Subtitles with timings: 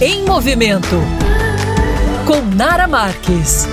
[0.00, 0.96] Em Movimento,
[2.26, 3.66] com Nara Marques.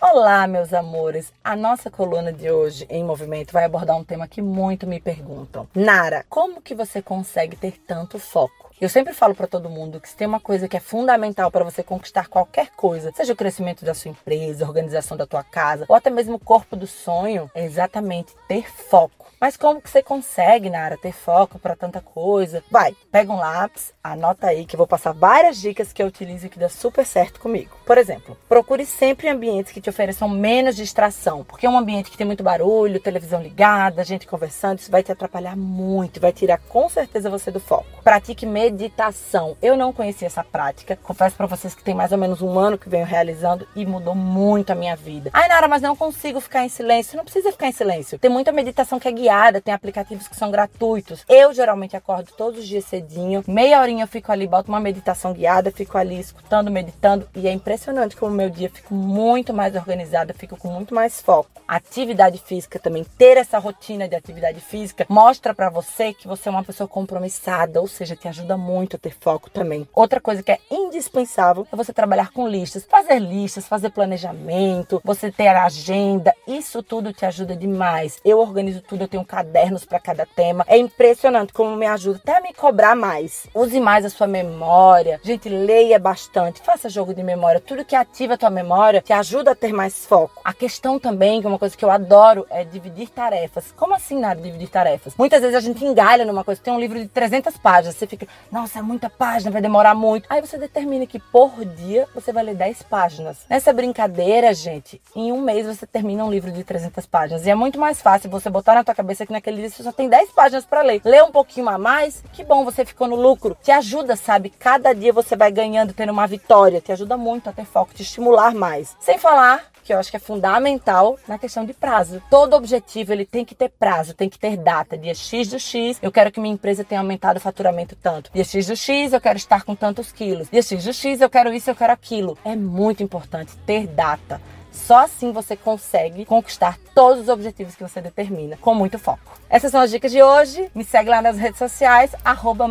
[0.00, 1.32] Olá, meus amores!
[1.44, 5.68] A nossa coluna de hoje em movimento vai abordar um tema que muito me perguntam.
[5.74, 8.70] Nara, como que você consegue ter tanto foco?
[8.78, 11.64] Eu sempre falo para todo mundo que se tem uma coisa que é fundamental para
[11.64, 15.96] você conquistar qualquer coisa, seja o crescimento da sua empresa, organização da tua casa, ou
[15.96, 19.26] até mesmo o corpo do sonho, é exatamente ter foco.
[19.40, 22.64] Mas como que você consegue, Nara, ter foco para tanta coisa?
[22.70, 26.46] Vai, pega um lápis, anota aí que eu vou passar várias dicas que eu utilizo
[26.46, 27.76] e que dá super certo comigo.
[27.86, 32.26] Por exemplo, procure sempre ambientes que te ofereçam menos distração, porque um ambiente que tem
[32.26, 37.28] muito barulho, televisão ligada, gente conversando, isso vai te atrapalhar muito, vai tirar com certeza
[37.28, 38.02] você do foco.
[38.02, 39.56] Pratique meditação.
[39.62, 42.78] Eu não conhecia essa prática, confesso para vocês que tem mais ou menos um ano
[42.78, 45.30] que venho realizando e mudou muito a minha vida.
[45.32, 47.16] Ai, Nara, mas não consigo ficar em silêncio.
[47.16, 48.18] Não precisa ficar em silêncio.
[48.18, 51.24] Tem muita meditação que é guiada tem aplicativos que são gratuitos.
[51.28, 55.32] Eu geralmente acordo todos os dias cedinho, meia horinha eu fico ali, boto uma meditação
[55.32, 59.74] guiada, fico ali escutando, meditando e é impressionante como o meu dia fica muito mais
[59.74, 61.50] organizado, fico com muito mais foco.
[61.66, 66.52] Atividade física também, ter essa rotina de atividade física mostra para você que você é
[66.52, 69.88] uma pessoa compromissada, ou seja, te ajuda muito a ter foco também.
[69.94, 75.30] Outra coisa que é indispensável é você trabalhar com listas, fazer listas, fazer planejamento, você
[75.30, 78.20] ter agenda, isso tudo te ajuda demais.
[78.24, 80.64] Eu organizo tudo, eu tenho cadernos para cada tema.
[80.68, 83.46] É impressionante como me ajuda até a me cobrar mais.
[83.54, 85.20] Use mais a sua memória.
[85.22, 87.60] Gente, leia bastante, faça jogo de memória.
[87.60, 90.40] Tudo que ativa a tua memória te ajuda a ter mais foco.
[90.44, 93.72] A questão também, que é uma coisa que eu adoro, é dividir tarefas.
[93.76, 95.14] Como assim, nada dividir tarefas?
[95.16, 96.60] Muitas vezes a gente engalha numa coisa.
[96.60, 100.26] Tem um livro de 300 páginas, você fica, nossa, é muita página, vai demorar muito.
[100.30, 103.38] Aí você determina que por dia você vai ler 10 páginas.
[103.48, 107.46] Nessa brincadeira, gente, em um mês você termina um livro de 300 páginas.
[107.46, 109.92] E é muito mais fácil você botar na tua cabeça que naquele livro você só
[109.92, 111.00] tem 10 páginas para ler.
[111.04, 113.56] Lê um pouquinho a mais, que bom, você ficou no lucro.
[113.62, 114.50] Te ajuda, sabe?
[114.50, 116.80] Cada dia você vai ganhando, tendo uma vitória.
[116.80, 118.96] Te ajuda muito a ter foco, te estimular mais.
[119.00, 122.20] Sem falar que eu acho que é fundamental na questão de prazo.
[122.28, 124.98] Todo objetivo ele tem que ter prazo, tem que ter data.
[124.98, 128.30] Dia X do X, eu quero que minha empresa tenha aumentado o faturamento tanto.
[128.34, 130.50] Dia X do X, eu quero estar com tantos quilos.
[130.50, 132.36] Dia X do X, eu quero isso, eu quero aquilo.
[132.44, 134.40] É muito importante ter data.
[134.72, 139.38] Só assim você consegue conquistar todos os objetivos que você determina, com muito foco.
[139.48, 140.68] Essas são as dicas de hoje.
[140.74, 142.66] Me segue lá nas redes sociais, arroba